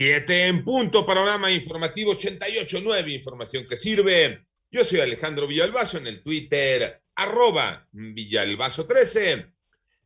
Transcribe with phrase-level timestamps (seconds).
[0.00, 4.46] Siete en punto, panorama informativo 88.9, información que sirve.
[4.70, 9.52] Yo soy Alejandro Villalbazo en el Twitter, arroba Villalbazo13.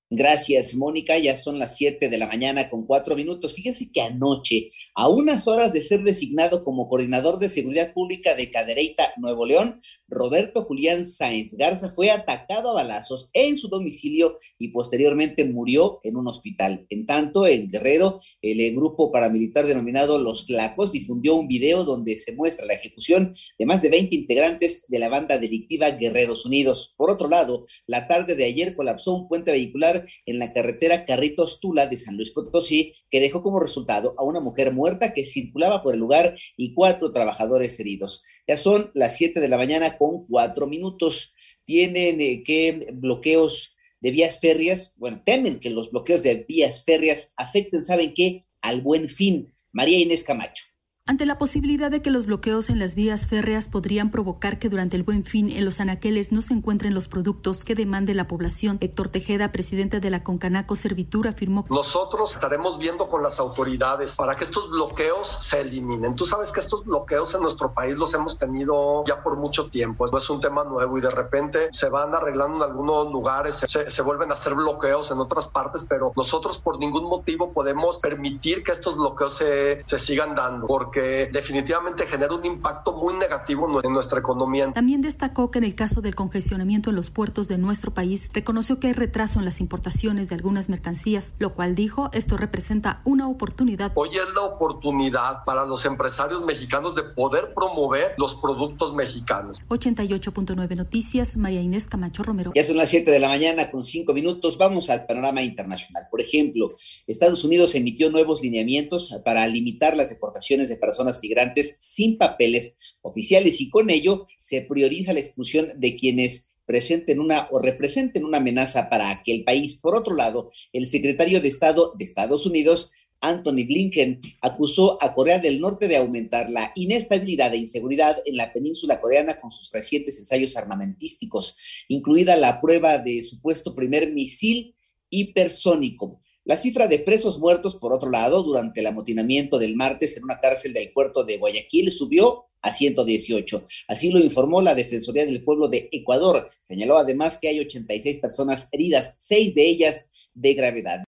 [0.10, 1.18] Gracias, Mónica.
[1.18, 3.54] Ya son las 7 de la mañana con cuatro minutos.
[3.54, 8.50] Fíjese que anoche, a unas horas de ser designado como coordinador de seguridad pública de
[8.50, 14.70] Cadereyta, Nuevo León, Roberto Julián Sáenz Garza fue atacado a balazos en su domicilio y
[14.70, 16.86] posteriormente murió en un hospital.
[16.90, 22.34] En tanto, en Guerrero, el grupo paramilitar denominado Los Lacos difundió un video donde se
[22.34, 26.96] muestra la ejecución de más de 20 integrantes de la banda delictiva Guerreros Unidos.
[26.96, 31.60] Por otro lado, la tarde de ayer colapsó un puente vehicular en la carretera Carritos
[31.60, 35.82] Tula de San Luis Potosí, que dejó como resultado a una mujer muerta que circulaba
[35.82, 38.24] por el lugar y cuatro trabajadores heridos.
[38.48, 41.34] Ya son las siete de la mañana con cuatro minutos.
[41.66, 47.34] Tienen eh, que bloqueos de vías férreas, bueno, temen que los bloqueos de vías férreas
[47.36, 48.46] afecten, ¿saben qué?
[48.62, 49.54] Al buen fin.
[49.72, 50.67] María Inés Camacho.
[51.10, 54.98] Ante la posibilidad de que los bloqueos en las vías férreas podrían provocar que durante
[54.98, 58.78] el buen fin en los anaqueles no se encuentren los productos que demande la población,
[58.82, 64.36] Héctor Tejeda, presidente de la Concanaco Servitur, afirmó Nosotros estaremos viendo con las autoridades para
[64.36, 66.14] que estos bloqueos se eliminen.
[66.14, 70.06] Tú sabes que estos bloqueos en nuestro país los hemos tenido ya por mucho tiempo.
[70.12, 73.90] No es un tema nuevo y de repente se van arreglando en algunos lugares, se,
[73.90, 78.62] se vuelven a hacer bloqueos en otras partes, pero nosotros por ningún motivo podemos permitir
[78.62, 83.68] que estos bloqueos se, se sigan dando, porque que definitivamente genera un impacto muy negativo
[83.84, 84.72] en nuestra economía.
[84.74, 88.80] También destacó que en el caso del congestionamiento en los puertos de nuestro país, reconoció
[88.80, 93.28] que hay retraso en las importaciones de algunas mercancías, lo cual dijo esto representa una
[93.30, 93.92] oportunidad.
[93.94, 99.60] Hoy es la oportunidad para los empresarios mexicanos de poder promover los productos mexicanos.
[99.70, 102.54] 88.9 Noticias, María Inés Camacho Romero.
[102.56, 104.58] Ya son las 7 de la mañana con 5 minutos.
[104.58, 106.08] Vamos al panorama internacional.
[106.10, 106.76] Por ejemplo,
[107.06, 113.60] Estados Unidos emitió nuevos lineamientos para limitar las deportaciones de personas migrantes sin papeles oficiales
[113.60, 118.90] y con ello se prioriza la expulsión de quienes presenten una o representen una amenaza
[118.90, 119.76] para aquel país.
[119.76, 125.40] Por otro lado, el secretario de Estado de Estados Unidos, Anthony Blinken, acusó a Corea
[125.40, 130.20] del Norte de aumentar la inestabilidad e inseguridad en la península coreana con sus recientes
[130.20, 131.58] ensayos armamentísticos,
[131.90, 134.74] incluida la prueba de supuesto primer misil
[135.10, 136.20] hipersónico.
[136.48, 140.40] La cifra de presos muertos, por otro lado, durante el amotinamiento del martes en una
[140.40, 143.68] cárcel del puerto de Guayaquil subió a 118.
[143.90, 146.48] Así lo informó la Defensoría del Pueblo de Ecuador.
[146.62, 151.06] Señaló además que hay 86 personas heridas, seis de ellas de gravedad.